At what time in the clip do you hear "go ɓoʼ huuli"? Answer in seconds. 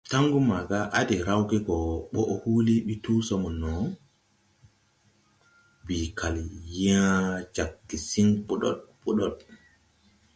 1.67-2.75